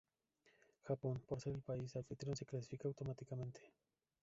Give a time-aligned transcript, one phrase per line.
[0.87, 3.71] Japón, por ser el país anfitrión se clasifica automáticamente.